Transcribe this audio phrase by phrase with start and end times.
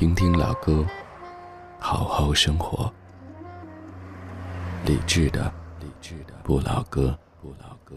[0.00, 0.82] 听听老歌，
[1.78, 2.90] 好好生活。
[4.86, 7.94] 理智的，理智的不老歌，不老歌。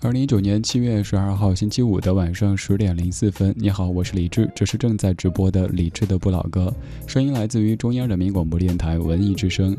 [0.00, 6.72] 二零一九年七月十二号星期五的晚上十点零四分，你好，我是李志，这是正在直播的李志的不老歌，
[7.06, 9.76] 声音来自于中央人民广播电台文艺之声，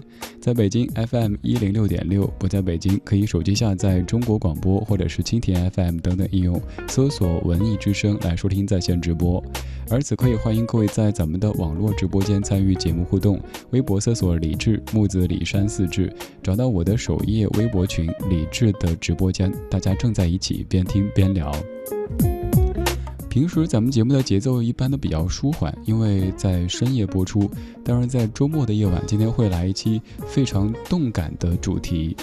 [0.48, 9.44] 在北京 FM 一零六点六，不在北京可以手机下载中国广播或者是蜻蜓 FM 等等应用，搜索文艺之声来收听在线直播。
[9.90, 13.38] 而此刻也欢迎各位在咱们的网络直播间参与节目互动，
[13.72, 16.10] 微博搜索李志木子李山四志，
[16.42, 21.52] 找到我的首页微博群李志的直播间，大家正在一起边听边聊。
[23.30, 27.50] 平时咱们节目的节奏一般都比较舒缓，因为在深夜播出。
[27.84, 32.16] 当然，在周末的夜晚，今天会来一期非常动感的主题。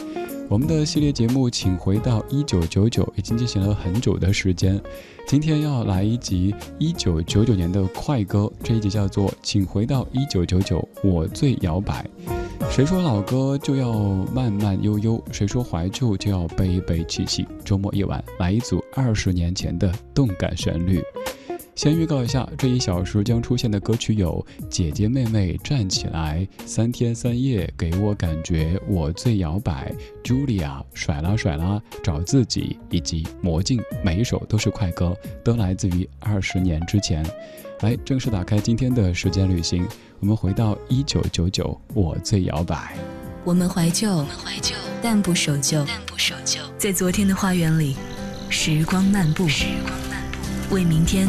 [0.48, 4.80] 我们的系列节目，请回到一九九九，已经进行了很久的时间。
[5.26, 12.06] 今天要来一集一九九九年的快歌，这一集叫做《请回到一九九九，我最摇摆》。
[12.70, 13.92] 谁说老歌就要
[14.34, 15.22] 慢慢悠悠？
[15.32, 17.46] 谁说怀旧就要悲悲戚戚？
[17.64, 21.02] 周末夜晚来一组二十年前的动感旋律。
[21.74, 37.26] 先预告一下，这一小时将出现的歌曲有《姐姐妹妹站起来》、三天三夜给我感觉我最摇摆、Julia 甩啦甩啦找自己以及魔镜，每一首都是快歌，都来自于二十年之前。
[37.80, 39.84] 来，正式打开今天的时间旅行，
[40.20, 42.96] 我们回到一九九九，我最摇摆。
[43.44, 47.96] 我们怀旧，我们怀旧，但不守旧，但不守旧，在昨天的花园里，
[48.48, 51.28] 时光漫步，时光漫步，为明天。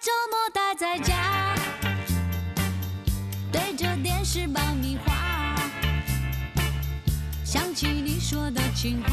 [0.00, 1.54] 周末待在家
[3.50, 5.56] 对着电视爆米花
[7.44, 9.08] 想起你说的情话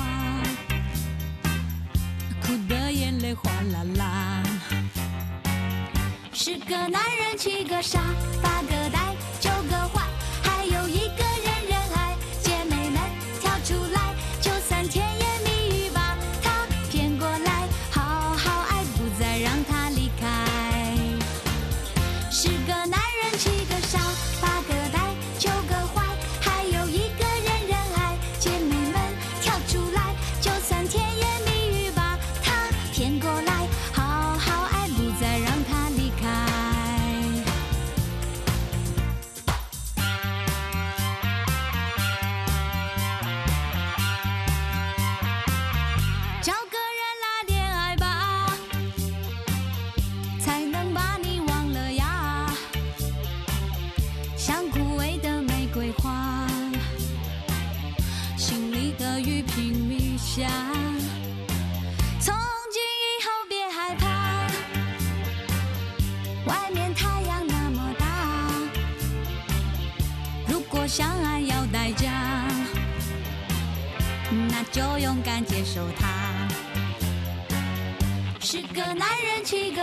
[2.41, 4.43] 哭的眼泪哗啦啦。
[6.33, 8.01] 十个男人七个傻
[8.41, 8.82] 八个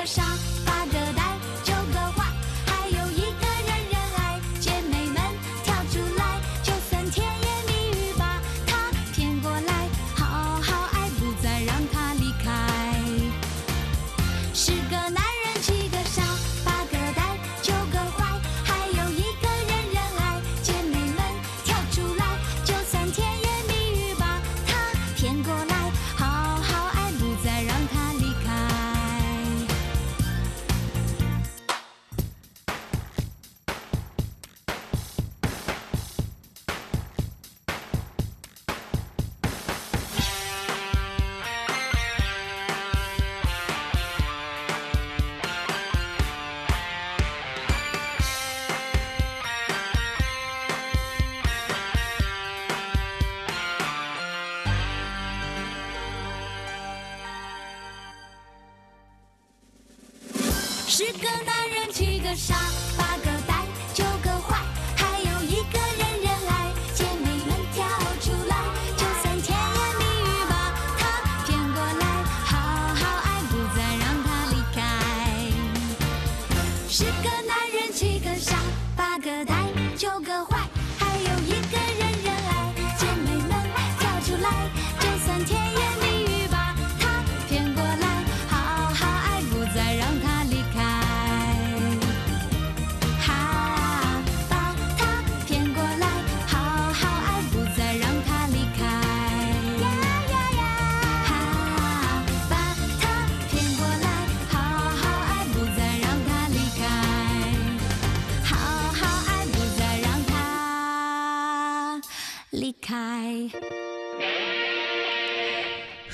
[0.07, 0.50] 沙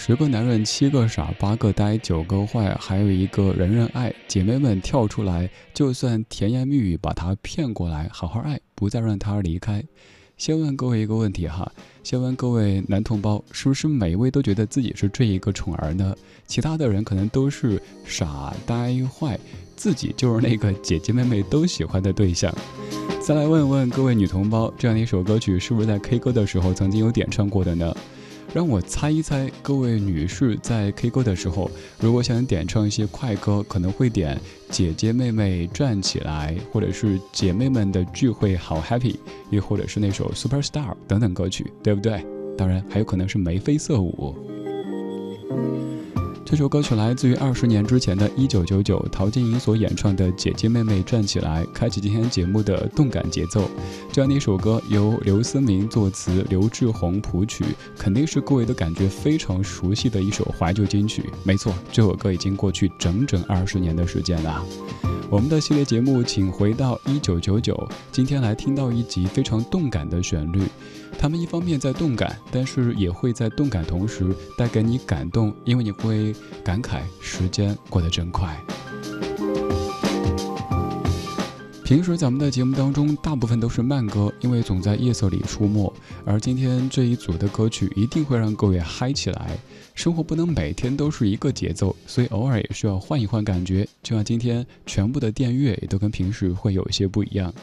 [0.07, 4.15] 十个男人，七个傻，八个呆，九个坏，还有一个人人爱。
[4.29, 9.83] 姐妹们跳出来，就算甜言蜜语把他骗过来，好好爱，不再让他离开。
[10.37, 11.73] 先问各位一个问题哈，
[12.05, 16.15] 先问各位男同胞，是不是每一位都觉得自己是这一个宠儿呢？
[16.47, 19.37] 其他的人可能都是傻呆坏，
[19.75, 22.55] 自己就是那个姐姐妹妹都喜欢的对象。
[23.21, 27.93] 再来问问各位女同胞，这样的一首歌曲是不是在 K 歌的时候曾经有点唱过的呢？
[28.55, 31.71] 让我猜一猜，各位女士在 K 歌的时候，
[32.01, 34.37] 如果想点唱一些快歌，可能会点
[34.71, 39.13] 《姐姐妹妹站起来》，或者是《姐妹们的聚会好 Happy》，
[39.51, 42.25] 又或者是那首《Superstar》等等歌曲，对不对？
[42.57, 44.35] 当然，还有可能是眉飞色舞。
[46.49, 53.69] 这首歌曲来自于二十年之前的一九九九，陶晶莹所演唱的《姐姐妹妹站起来》，开启今天节目的动感节奏。
[54.13, 57.65] 这样的一首歌由刘思明作词，刘志宏谱曲，
[57.99, 61.29] 肯定是各位都感觉非常熟悉的一首怀旧金曲。
[61.43, 64.65] 没错，这首歌已经过去整整二十年的时间了。
[65.29, 67.77] 我们的系列节目，请回到一九九九，
[68.13, 70.63] 今天来听到一集非常动感的旋律。
[71.19, 78.57] 他们一方面在动感，但是也会在动感同时带给你感动，因为你会感慨时间过得真快。
[81.85, 85.93] 平时咱们的节目当中，大部分都是慢歌，因为总在夜色里出没。
[86.25, 89.57] 而今天这一组的歌曲一定会让各位嗨起来。
[89.95, 93.89] 生活不能每天都是一个节奏，所以偶尔也需要换一换感觉。
[94.03, 97.55] 就像今天全部的电乐也都跟平时会有一些不一样。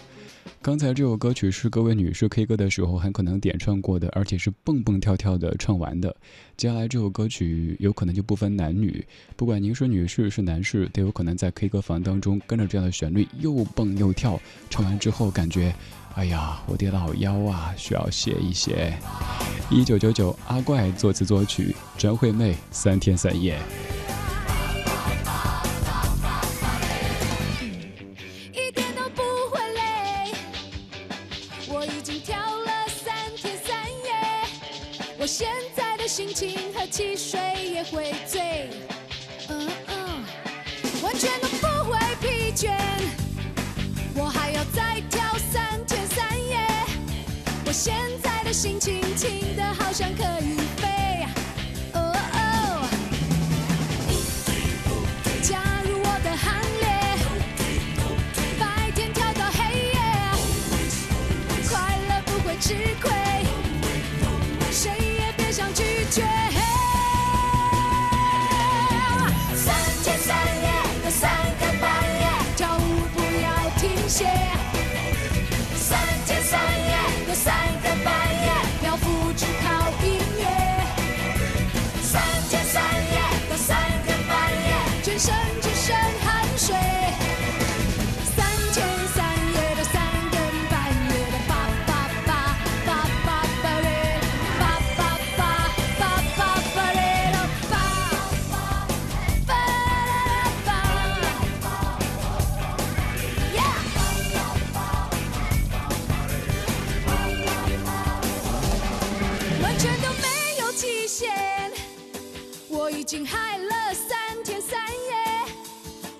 [0.62, 6.16] 刚才这首歌曲是各位女士 K 歌的时候很可能点唱过的，而且是蹦蹦跳跳的唱完的。
[6.56, 9.06] 接下来这首歌曲有可能就不分男女，
[9.36, 14.40] 不管您是女士是男士，都有可能在 K 歌房当中跟着这样的旋律又蹦又跳。
[14.70, 15.76] 唱完之后感觉，
[16.16, 18.94] 哎呀，我的老腰啊，需要歇一歇。
[19.70, 23.58] 一九九九，阿怪作词作曲，张惠妹三天三夜。
[36.16, 37.40] 心情喝汽水
[37.74, 38.70] 也会醉，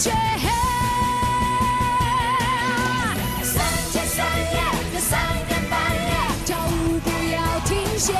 [0.00, 0.12] 嘿
[3.42, 5.18] 三天三夜三
[5.68, 5.74] 半
[6.46, 8.12] 跳舞不要停歇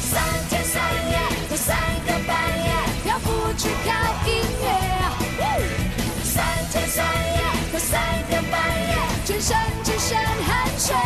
[0.00, 1.18] 三天三夜
[1.54, 2.34] 三更半
[2.64, 3.92] 夜浮只靠
[4.26, 4.66] 音乐
[6.24, 8.58] 三天三夜三更半
[8.88, 8.96] 夜
[9.26, 11.01] 全身只剩汗水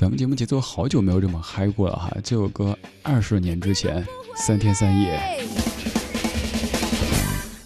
[0.00, 2.10] 咱们节目节奏好久没有这么嗨过了哈！
[2.24, 4.02] 这首歌二十年之前，
[4.34, 5.20] 三天三夜。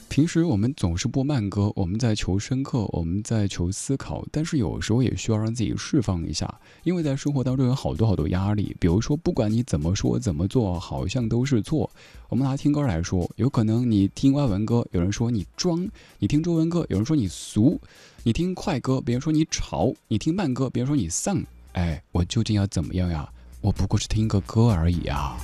[0.08, 8.74] 平时我们总是播慢歌，我们在求深刻，我们在求思考，但是有时候也需要让自己释放一下，因为在生活当中有好多好多压力。
[8.80, 11.88] 比如说，不管你怎么说怎么做，好像都是错。
[12.28, 15.86] 我们拿听歌来说，有可能你听外文歌，有人说你装；
[16.18, 17.78] 你听中文歌，有人说你俗；
[18.24, 21.40] 你听快歌，别人说你吵；你听慢歌，别人说你丧。
[21.74, 23.28] 哎，我究竟要怎么样呀？
[23.60, 25.36] 我不过是听个歌而已啊。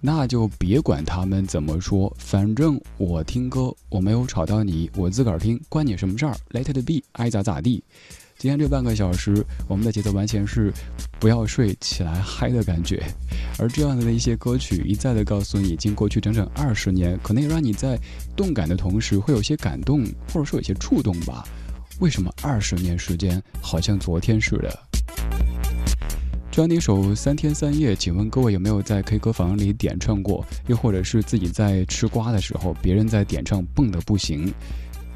[0.00, 7.82] 那就别管他们怎么说，反正我听歌，我没有吵到你，我自个儿听，关你什么事儿？Let it be，爱咋咋地。
[8.38, 10.72] 今天这半个小时，我们的节奏完全是
[11.18, 13.02] 不要睡起来嗨的感觉，
[13.58, 17.98] 而这样的一些歌曲，一再的告诉你，已经过去整整二十年，可能也让你在
[18.36, 21.44] 动感的同时，会有些感动，或者说有些触动吧。
[22.00, 24.78] 为什么二十年时间好像昨天似的？
[26.48, 30.46] 教你一首《三天三夜》，请问各位有没有在 K 歌房里点唱过？
[30.68, 34.52] 又或者是自己在吃瓜的时候，别人在点唱蹦的不行？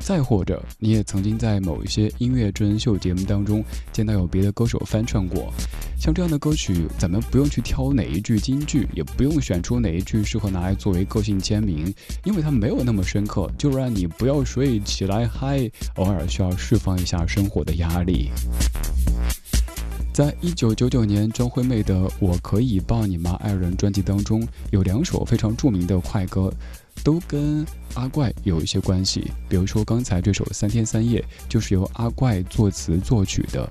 [0.04, 5.52] 再或者你也曾经在某一些音乐真人秀节目当中见到有别的歌手翻唱过？
[5.96, 11.94] 像这样的歌曲，咱们不用去挑哪一句金句，也不用选出哪一句适合拿来作为个性签名，
[12.24, 18.30] 因为它没有那么深刻，就让你不要睡起来嗨，偶尔需要释放一下生活的压力。
[20.12, 26.52] 在一九九九年，张惠妹的《我可以抱你吗》爱人专辑当中，有两首非常著名的快歌，
[27.02, 27.64] 都跟
[27.94, 29.30] 阿怪有一些关系。
[29.48, 33.66] 比如说刚才这首《三天三夜》，就是由阿怪作词作曲的，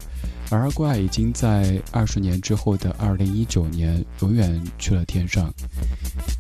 [0.49, 5.53] 而阿怪已经在二十年之后的二零一九年永远去了天上。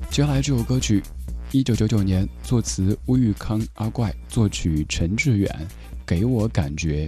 [0.09, 1.03] 接下来这首歌曲，
[1.51, 5.67] 一九九九年作词乌玉康，阿怪作曲陈志远，
[6.07, 7.07] 给我感觉。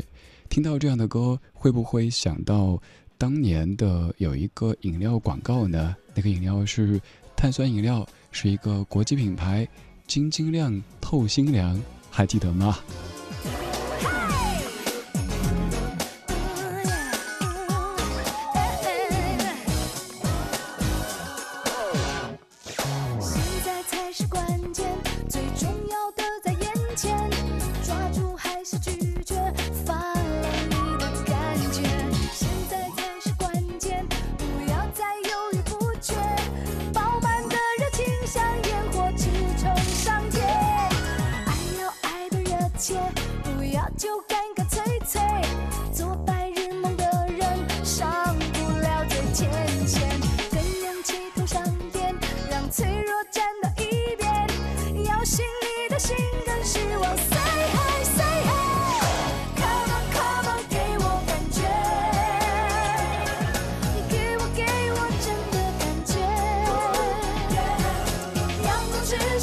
[0.54, 2.80] 听到这样的歌，会不会想到
[3.18, 5.96] 当年的有一个饮料广告呢？
[6.14, 7.02] 那个饮料是
[7.36, 9.68] 碳酸饮料，是一个国际品牌，
[10.06, 11.82] 晶晶亮透心凉，
[12.12, 12.78] 还记得吗？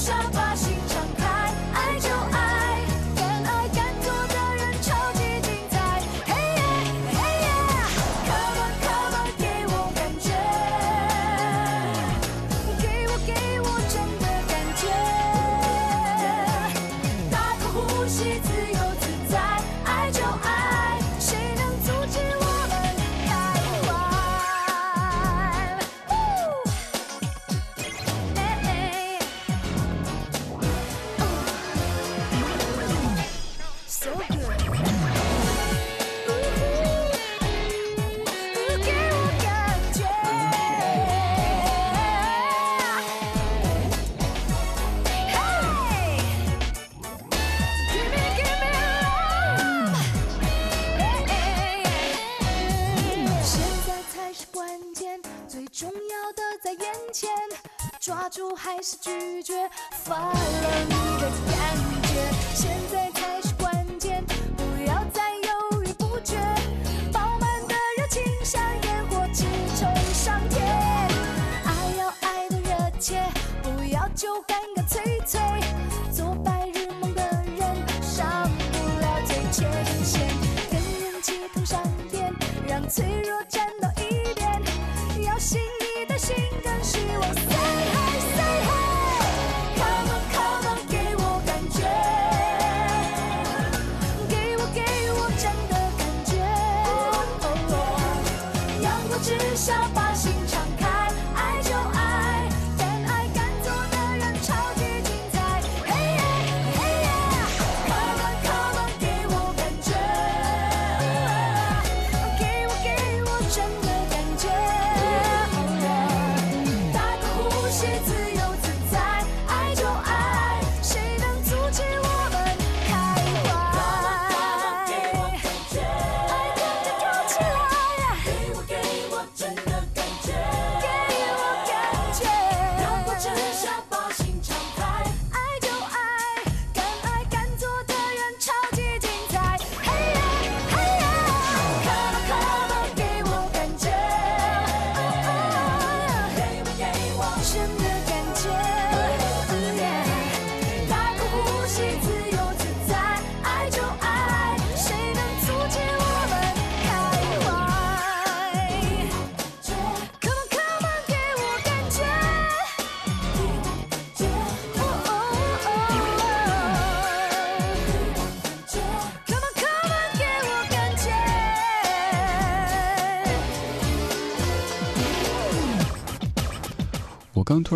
[0.01, 0.40] shut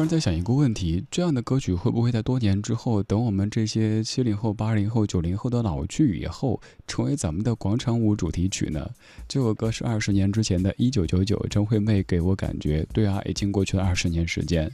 [0.07, 6.61] 在想一个问题：这样的歌曲会不会在多年之后，等我们这些七零后、八零后、九零后的老去以后，
[6.95, 8.89] 成为咱们的广场舞主题曲呢？
[9.27, 14.71] 这首歌是二十年之前的《一九九九》，张惠妹给我感觉，对啊，已经过去了二十年时间。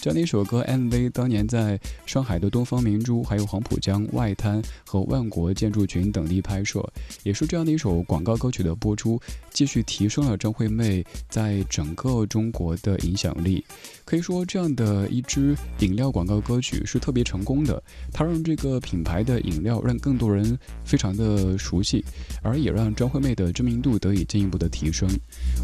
[0.00, 6.84] 这样的一首歌 MV 当年在上海的东方明珠、还有黄浦江外滩和万国建筑群等地拍摄，
[7.22, 13.64] 也是这样的一首广告歌曲的播出，继续提升了张惠妹在整个中国的影响力。
[14.04, 17.80] 可以说，这样的一支饮料广告歌曲是特别成功的，
[18.10, 22.04] 它让这个品牌的饮料让更多人非常的熟悉，
[22.42, 25.08] 而也让张惠妹的知名度得以进一步的提升。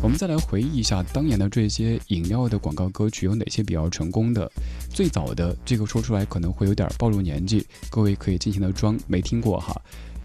[0.03, 4.51] 我们再来回忆一下当年的这些饮料的广告歌曲有哪些比较成功的。
[4.91, 9.75] 最早的这个说出来可能会有点暴露年纪，各位可以尽情的装没听过哈。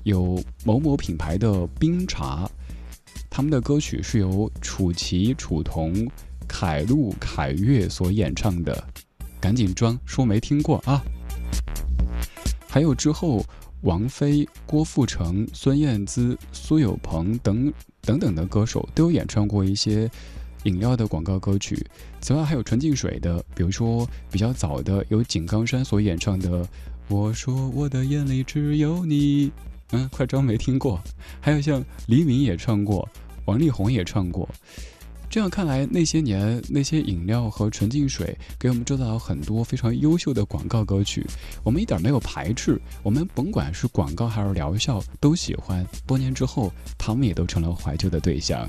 [0.03, 2.49] 有某某品牌的冰茶，
[3.29, 6.07] 他们的歌曲是由楚奇、楚童、
[6.47, 8.83] 凯路、凯越所演唱的，
[9.39, 11.01] 赶紧装说没听过啊。
[12.67, 13.45] 还有之后，
[13.81, 20.09] 王菲、郭富城、孙燕姿、苏有朋等等等的歌手都有演唱过一些
[20.63, 21.83] 饮料的广告歌曲。
[22.19, 26.63] 此外，还有纯净水的，比如说比较早的有井冈山所演唱的
[27.07, 29.47] 《我说我的眼里只有你》，
[29.91, 31.01] 嗯，快装没听过。
[31.39, 33.09] 还有像黎明也唱过，
[33.45, 34.47] 王力宏也唱过。
[35.31, 41.25] 这样看来，那些年那些饮料和纯净水给我们制造了很多非常优秀的广告歌曲，
[41.63, 45.87] 我们一点没有排斥，我们甭管是广告还是疗效都喜欢。
[46.05, 48.67] 多年之后，他们也都成了怀旧的对象。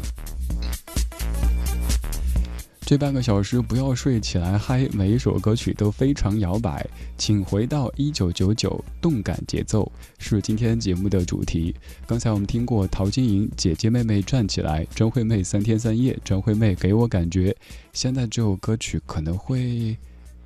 [2.92, 4.87] 这半个小时不要睡，起来嗨！
[4.92, 11.74] 每一首歌曲都非常摇摆，请回到一九九九，动感节奏是今天节目的主题。
[12.07, 17.57] 刚才我们听过陶晶莹《姐姐妹妹站起来》，张惠妹《三天三夜》，张惠妹给我感觉，
[17.94, 19.96] 现在这首歌曲可能会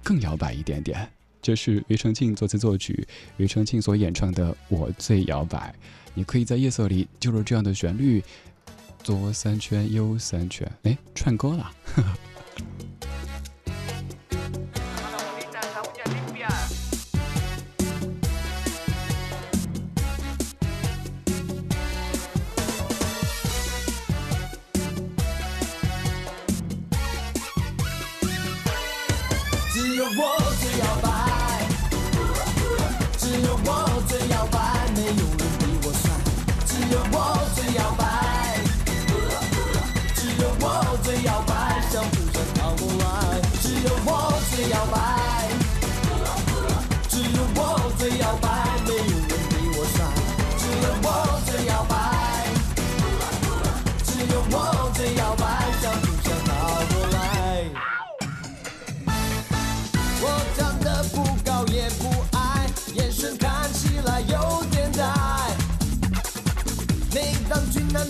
[0.04, 1.10] 更摇摆一点点。
[1.42, 3.04] 这是庾澄庆作词作曲，
[3.38, 5.74] 庾澄庆所演唱的《我最摇摆》。
[6.14, 8.22] 你可以在夜色里就着这样的旋律，
[9.02, 11.72] 左三圈右三圈，哎，串歌了。
[11.86, 12.16] 呵 呵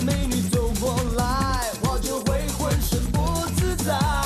[0.04, 4.25] 美女走过来，我就会浑身不自在。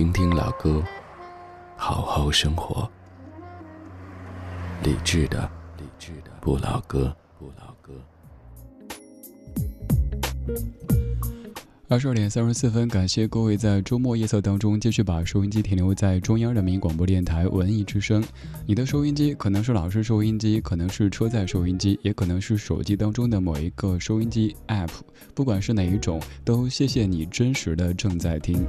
[0.00, 0.82] 听听老歌，
[1.76, 2.90] 好好生活。
[4.82, 7.92] 理智的，理智的不老歌，不老歌。
[11.90, 18.22] 二十二点三十四分，感谢各位在周末夜色当中继续把收音机停留在中央人民广播电台文艺之声。
[18.64, 24.88] 你的收音机可能是老式收音机，可能是车载收音机，也可能是手机当中的某一个收音机 App。
[25.34, 28.64] 不管是哪一种，都谢谢你真实的正在听。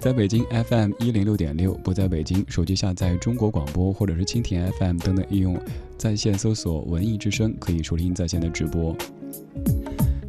[0.00, 5.60] 在北京 FM 一零六点六，不在北京，手机下载中国广播或者是蜻蜓 FM 等等应用，
[5.98, 8.96] 在线搜索“文艺之声”，可以收听在线的直播。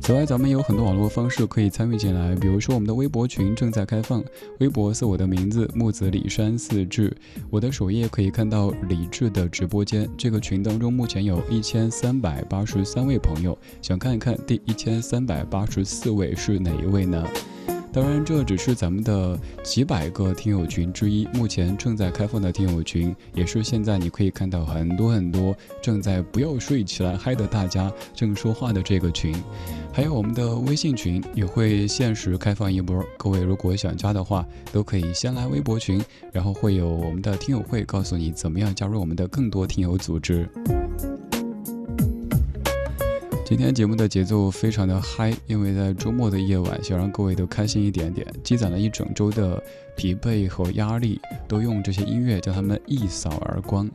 [0.02, 4.24] 此外，咱们有很多网络方式可以参与进来，比如说我们的微博群正在开放，
[4.60, 7.16] 微博是我的名字木子李山四志，
[7.52, 10.10] 我的首页可以看到李志的直播间。
[10.18, 17.24] 这个群当中目前有一千三百八十三位朋友，想看一看第一千三百八十四位是哪一位呢？
[17.94, 29.36] 当然，这只是咱们的几百个听友群之一，目前正在开放的听友群，也是现在你可以看到很多很多正在不要睡起来嗨的大家正说话的这个群。
[29.92, 36.02] 还有我们的微信群也会限时开放一波，各位如果想加的话，都可以先来微博群，
[36.32, 40.50] 然后会有我们的听友会告诉你怎么样加入我们的更多听友组织。
[43.52, 49.62] 今天节目的节奏非常的嗨，因为在周末的夜晚，想让各位都开心一点点，积攒了一整周的
[49.98, 53.90] 疲惫和压力，都用这些音乐将它们一扫而光。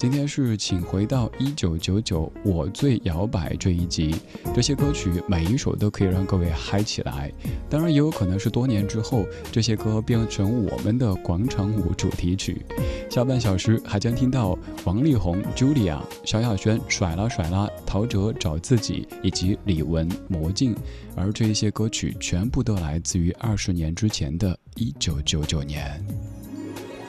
[0.00, 4.16] 今天是请回到一九九九，我最摇摆这一集。
[4.54, 7.30] 这些歌曲每一首都可以让各位嗨起来，
[7.68, 12.64] 当然也有可能是多年之后，这些歌变成我们的广场舞主题曲。
[13.10, 20.74] 下半小时还将听到王力宏、Julia、萧亚轩、甩啦甩啦、陶喆找自己以及李玟魔镜，
[21.14, 26.02] 而这一些歌曲全部都来自于二十年之前的一九九九年。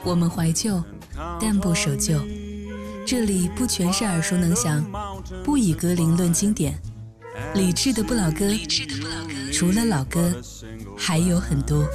[0.04, 0.84] 我们怀旧，
[1.40, 2.20] 但不守旧。
[3.06, 4.84] 这里不全是耳熟能详，
[5.44, 6.80] 不以格林论经典。
[7.54, 8.46] 理智的不老歌，
[9.52, 10.32] 除了老歌，
[10.96, 11.86] 还有很多。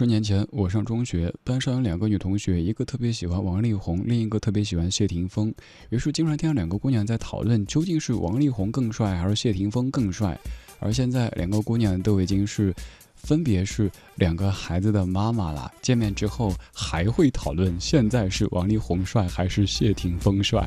[0.00, 5.54] 十年前，我上中学，班上有两个女同学，一个特别喜欢王力宏，另一个特别喜欢谢霆锋。
[5.90, 10.34] 于是经常听到两个姑娘在讨论，究竟是王力宏更帅还是谢霆锋更帅。
[10.78, 12.74] 而现在，两个姑娘都已经是，
[13.14, 15.70] 分别是两个孩子的妈妈了。
[15.82, 20.66] 见面之后还会讨论，现在是王力宏帅还是谢霆锋帅。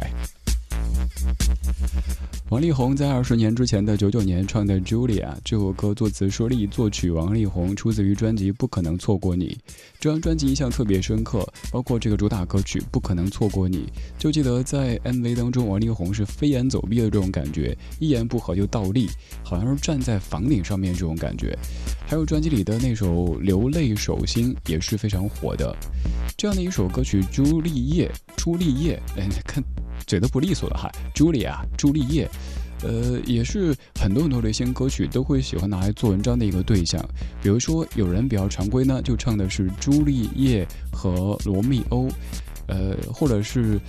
[2.50, 9.58] 王力宏在二十年之前的九九年唱的《Julia》这首歌，作词舒立，作曲王力宏，出自于专辑《不可能错过你》。
[10.00, 13.78] 这张专辑印象特别深刻，包括这个主打歌曲《不可能错过你》，
[14.20, 19.10] 就记得在 MV 当中，王力宏是飞檐走壁的这种感觉，一言不合就倒立，
[19.44, 21.58] 好像是站在房顶上面这种感觉。
[22.06, 25.76] 还有专辑里的那首《流泪手心》也是非常火的。
[26.38, 29.64] 这样的一首歌曲《朱丽叶》，朱丽叶，哎，看。
[30.06, 32.30] 嘴都不利索了哈，朱莉亚，朱丽叶，
[32.82, 37.04] 呃，也是很多很多流行歌曲都会喜欢拿来做文章的一个对象。
[37.42, 42.10] 比如说，有人比较常规呢，就唱的是朱丽叶和罗密欧，
[42.68, 43.80] 呃，或者是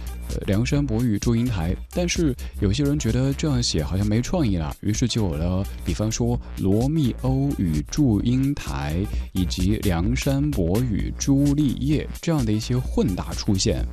[0.46, 1.74] 梁山伯与祝英台。
[1.90, 8.96] 但是有些人觉得这样写好像没创意了，于是就有了，比方说罗密欧与祝英台
[9.32, 13.84] 以及梁山伯与朱丽叶这样的一些混搭出现。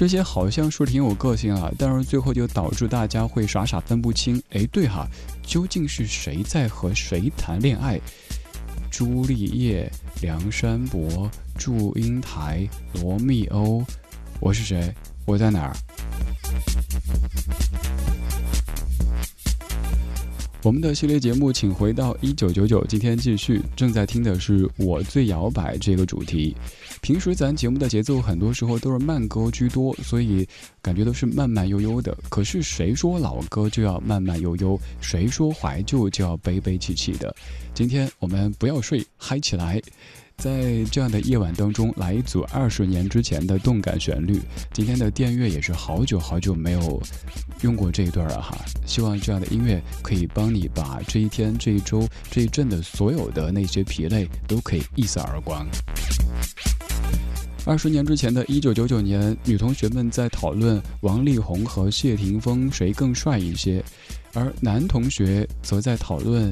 [0.00, 4.42] 这些好像说挺有个性啊，但是最后就导致大家会傻傻分不清。
[4.52, 5.06] 哎，对哈，
[5.42, 8.00] 究竟是谁在和谁谈恋爱？
[8.90, 13.84] 朱丽叶、梁山伯、祝英台、罗密欧，
[14.40, 14.90] 我是谁？
[15.26, 15.76] 我在哪儿？
[20.62, 22.84] 我们的系列节目，请回到一九九九。
[22.84, 26.54] 今天继续，正在听的是《我最摇摆》这个主题。
[27.00, 30.46] 平时咱节目的节奏很多时候都是慢歌居多，所以
[30.82, 32.14] 感觉都是慢慢悠悠的。
[32.28, 34.78] 可是谁说老歌就要慢慢悠悠？
[35.00, 37.34] 谁说怀旧就要悲悲戚戚的？
[37.72, 39.80] 今天我们不要睡，嗨起来！
[40.40, 44.40] 在这样的夜晚当中，来一组二十年之前的动感旋律。
[44.72, 47.02] 今天的电乐也是好久好久没有
[47.60, 48.56] 用过这一段了哈。
[48.86, 55.66] 希望这样的音乐可以帮你把这一天、这一周、这一阵的所有的那些疲累都可以一扫而光。
[57.66, 63.84] 二十年之前的一九九九年，女同学们在讨论王力宏和谢霆锋谁更帅一些，
[64.32, 66.50] 而男同学则在讨论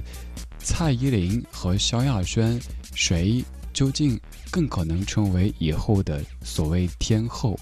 [0.59, 2.61] 蔡依林和萧亚轩
[2.95, 3.43] 谁。
[3.79, 4.19] 究竟
[4.51, 7.57] 更可能成为以后的所谓天后？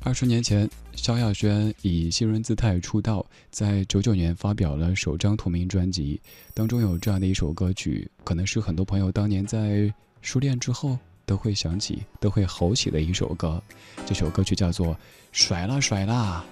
[0.00, 6.18] 二十年前，萧亚轩以新人姿态出道，在九九年发表了首张同名专辑，
[6.54, 9.92] 当中有这样的一首歌曲，可能是很多朋友当年在
[10.22, 13.62] 失恋之后都会想起、都会吼起的一首歌。
[14.06, 14.86] 这首歌曲叫做
[15.32, 16.42] 《甩啦甩啦》，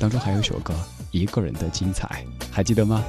[0.00, 0.72] 当中还有一首歌
[1.10, 3.04] 《一个人的精彩》，还记得吗？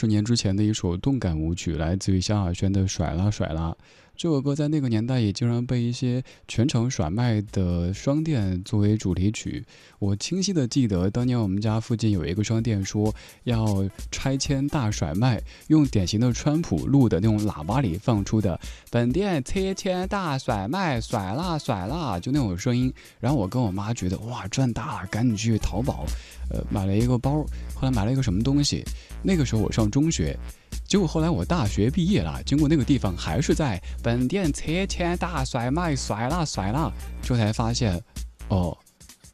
[0.00, 3.76] 十年之前的一首动感舞曲，来自于萧亚轩的《甩啦甩啦》。
[4.20, 9.64] 这首歌在那个年代也经常被一些全程甩卖的商店作为主题曲。
[9.98, 13.14] 我清晰的记得，当年我们家附近有一个商店说
[13.44, 18.60] 要拆迁大甩卖，用典型的川普录的那种喇叭里放出的
[18.92, 22.92] “本店拆迁大甩卖，甩啦甩啦”，就那种声音。
[23.20, 26.04] 然后我跟我妈觉得哇赚大了，赶紧去淘宝，
[26.50, 27.42] 呃买了一个包，
[27.74, 28.84] 后来买了一个什么东西。
[29.22, 30.38] 那个时候我上中学。
[30.86, 36.92] 结果后来我大学毕业了，经过那个地方还是在本店拆迁大甩卖，甩啦甩啦，
[37.22, 38.02] 这才发现，
[38.48, 38.76] 哦，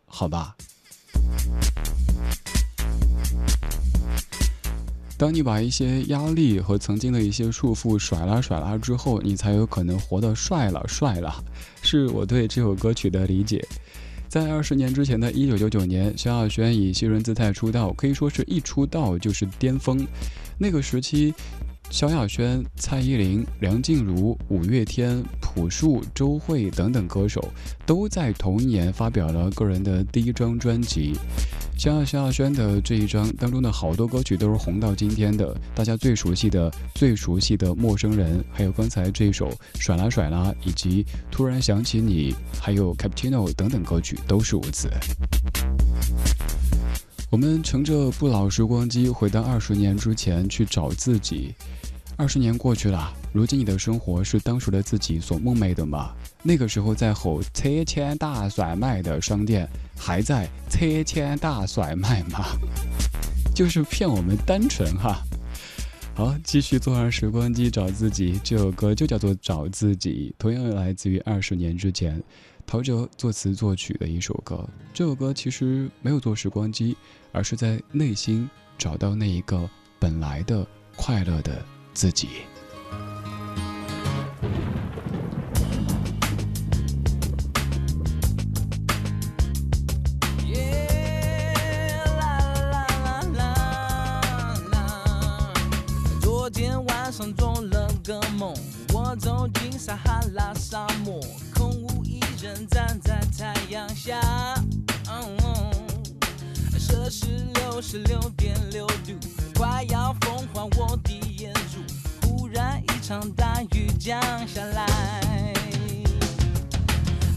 [0.07, 0.55] 好吧。
[5.19, 11.43] 当你把一些压力和曾经的一些束缚甩啦甩啦之后，你才有可能活得帅了帅了，
[11.81, 13.67] 是我对这首歌曲的理解。
[14.29, 20.07] 在二十年之前的一九九九年，萧亚轩以新人姿态出道，可以说是一出道就是巅峰。
[20.59, 21.35] 那个时期，
[21.91, 27.53] 萧亚轩、蔡依林、梁静茹、五月天、朴树、周蕙等等歌手
[27.85, 31.13] 都在同一年发表了个人的第一张专辑。
[31.79, 44.89] 像萧亚轩的这一张当中的好多歌曲都是红到今天的，大家最熟悉的、最熟悉的《陌生人》，还有刚才这首《甩啦甩啦》，以及《突然想起你》，还有《Cappuccino》等等歌曲都是如此。
[47.29, 51.53] 我们乘着不老时光机回到二十年之前去找自己。
[52.17, 56.15] 二十年过去了，如今你的生活是当时的自己所梦寐的吗？
[56.43, 59.69] 那个时候在吼拆迁大甩卖的商店。
[59.99, 62.45] 还在拆迁大甩卖吗？
[63.55, 65.21] 就是骗我们单纯哈。
[66.15, 68.39] 好，继续坐上时光机找自己。
[68.45, 72.23] 这首歌就叫做《找自己》，同样来自于二十年之前，
[72.67, 74.69] 陶喆作词作曲的一首歌。
[74.93, 76.97] 这首歌其实没有坐时光机，
[77.31, 81.65] 而是在内心找到那一个本来的快乐的
[81.95, 82.29] 自己。
[97.35, 98.55] 中了个梦，
[98.93, 101.19] 我走进撒哈拉沙漠，
[101.53, 102.05] 空无
[102.43, 104.21] 人站在太阳下。
[106.79, 109.13] 摄氏六十六点六度，
[109.55, 112.29] 快要风化我的眼珠。
[112.29, 114.87] 忽然一场大雨降下来，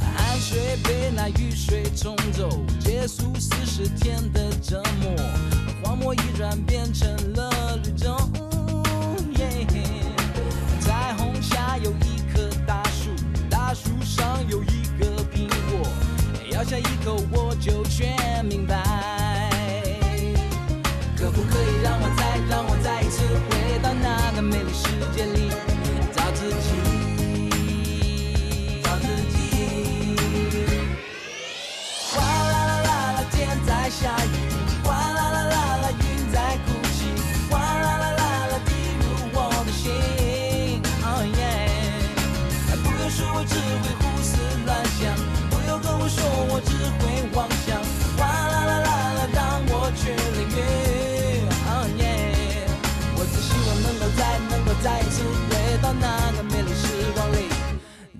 [0.01, 5.15] 汗水被那雨水冲走，结束四十天的折磨。
[5.83, 8.15] 荒漠已然变成了绿洲。
[10.81, 13.09] 彩虹下有一棵大树，
[13.49, 14.88] 大树上有一，
[16.59, 18.75] 咬下一口我就全明白。
[21.17, 25.48] 可不可以让我再让我再一次回到那个美丽世界里，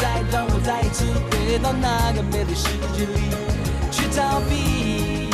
[0.00, 3.30] 再让我再一次回到那个美丽世界里
[3.90, 5.28] 去逃避。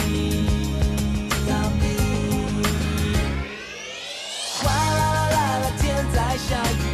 [1.48, 1.50] 逃
[1.80, 1.84] 避。
[4.62, 6.85] 哗啦啦啦啦，天在下雨。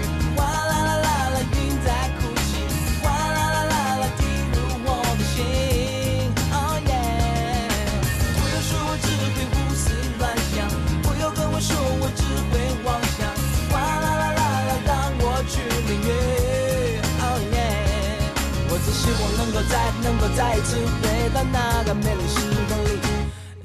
[20.35, 22.99] 再一次回到那个美丽时光里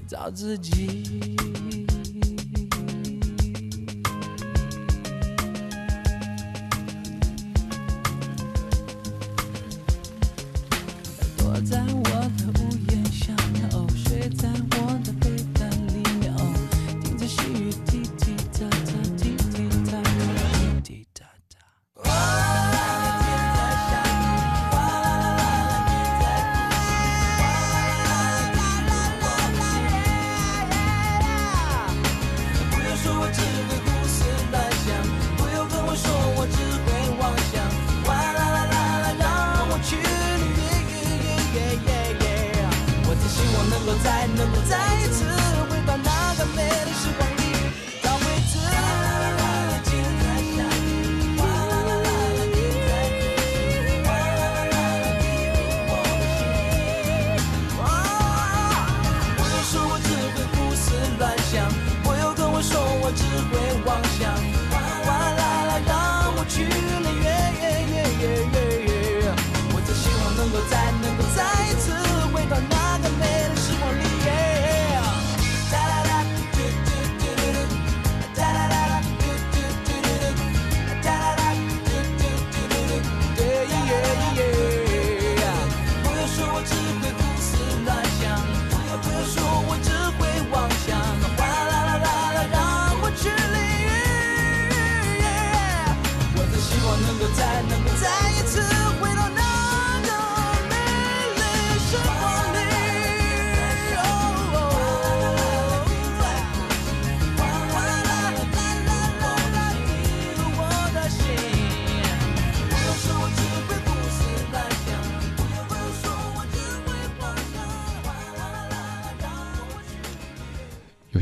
[0.08, 1.38] 找自己。
[43.78, 44.97] 能够再能够再。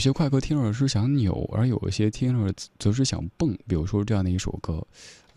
[0.05, 3.57] 有些快歌听了是想扭，而有一些听了则是想蹦。
[3.67, 4.85] 比如说这样的一首歌，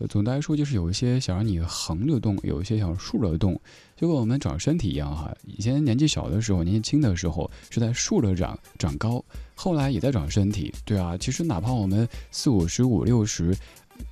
[0.07, 3.59] 总的来说就是有一些想让你横着动，有一些想竖着动，
[3.95, 5.35] 就跟我们长身体一样哈。
[5.43, 10.71] 以前年纪小的时候，年轻的时候是在竖着长长高，后来也在长身体。
[10.85, 13.57] 对啊，其实哪怕我们四五十、五六十，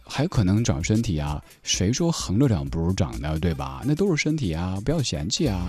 [0.07, 1.39] 还可能长身体啊。
[1.61, 3.83] 谁说横着长不如长的，对吧？
[3.85, 5.67] 那都是身体啊，不要嫌弃啊。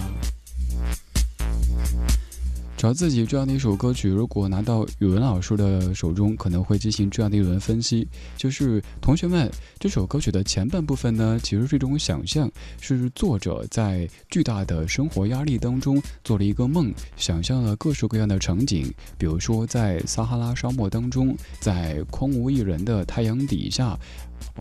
[2.79, 8.07] 找自己这样的一首歌曲，如果拿到语文老师的手中，可能会进行这样的一轮分析。
[8.37, 9.51] 就是同学们，
[9.81, 12.49] 这首歌曲的前半部分呢，其实是一种想象，
[12.81, 23.99] 是作者在巨大的生活压力当中做了一个梦，想象了各式各样的场景，比如说在撒哈拉沙漠当中，在空无一人的太阳底下。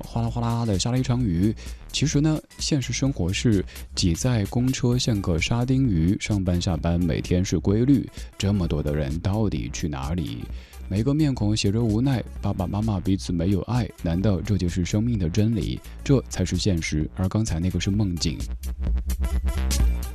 [0.03, 1.55] 哗啦哗啦的下了一场雨。
[1.91, 3.63] 其实呢，现实生活是
[3.95, 8.07] 挤在公车像个沙丁鱼，上班下班每天是规律。
[8.37, 10.43] 这么多的人到底去哪里？
[10.89, 12.23] 每个面孔写着无奈。
[12.41, 15.79] 爸爸妈妈彼此没有爱，难道这就是生命的真理？
[16.03, 18.37] 这才是现实，而刚才那个是梦境。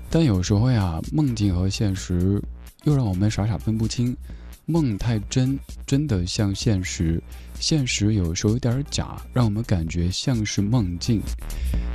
[0.08, 2.40] 但有时候呀，梦境和现实
[2.84, 4.16] 又让我们傻傻分不清。
[4.64, 7.20] 梦太真，真的像现实；
[7.62, 11.22] 现实有时候有点假，让我们感觉像是梦境。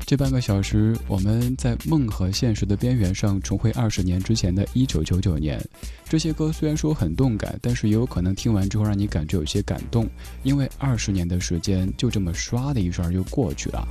[0.05, 5.61] 这半个小时，我们在梦和现实的边缘上重回二十年之前的一九九九年。
[6.07, 10.07] 这些歌虽然说很动感，但是也有可能听完之后让你感觉有些感动，
[10.43, 13.85] 因为二十年的时间就这么唰的一瞬就过去了。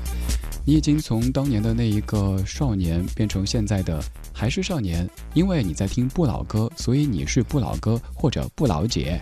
[0.64, 4.02] 你已经从当年的那一个少年变成现在的
[4.32, 9.20] 还是少年，因为你在听不老歌，所以你是不老哥或者不老姐。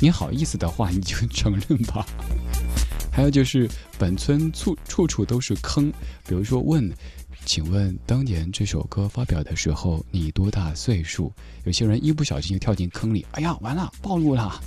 [0.00, 2.06] 你好意思的话，你就承认吧。
[3.12, 5.92] 还有就是本村处处处都是坑，
[6.26, 6.90] 比如说问，
[7.44, 11.30] 请问当年这首歌发表的时候你多大岁数？
[11.64, 14.58] 有些人一不小心就跳进坑里，哎呀，完了，暴露了。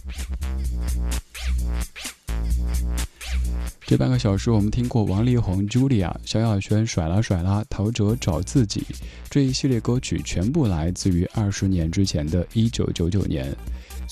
[3.87, 8.85] 这半个小时我们听过王力宏、Julia、萧亚轩、甩啦甩啦、陶喆找自己
[9.29, 13.55] 这一系列歌曲，全部来自于二十年之前的一九九九年。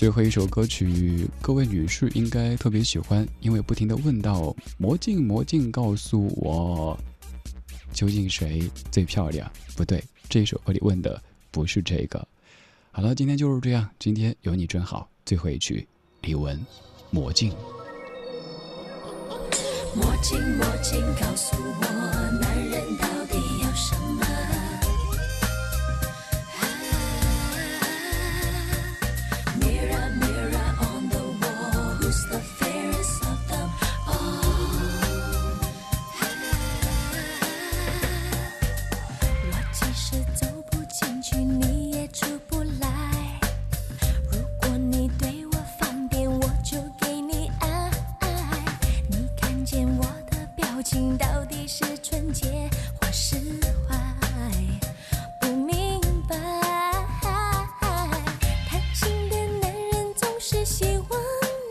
[0.04, 6.99] 最后一首歌曲，各位女士应该特别喜欢，因为不停的问到魔镜魔镜，告诉我
[7.93, 9.49] 究竟谁最漂亮？
[9.78, 12.28] 不对，这首歌里问的不是这个。
[12.91, 15.10] 好了，今天就是这样，今天有你真好。
[15.26, 15.88] 最后一曲，
[16.20, 16.60] 李玟，
[17.10, 17.49] 魔镜。
[19.95, 22.53] 魔镜魔镜，告诉我，
[52.99, 53.36] 或释
[53.88, 53.95] 怀？
[55.39, 56.36] 不明白。
[58.67, 61.19] 贪心的男人总是希望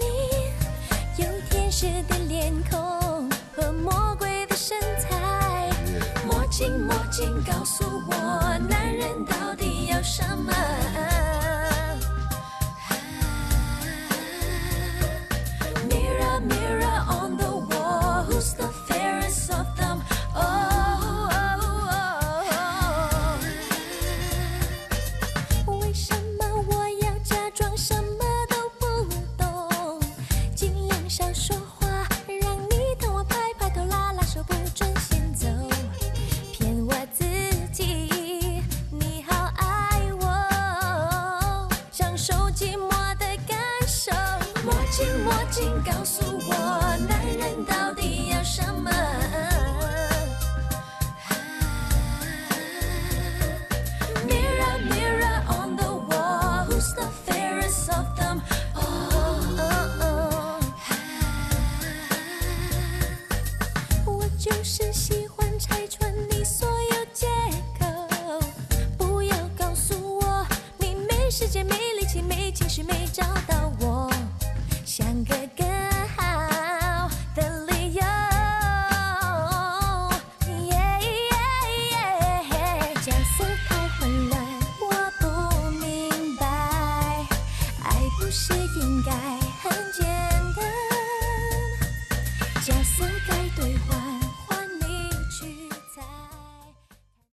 [0.01, 5.71] 你有天使的脸孔和魔鬼的身材。
[6.27, 8.15] 魔镜魔镜，告诉我，
[8.69, 10.53] 男人到底要什么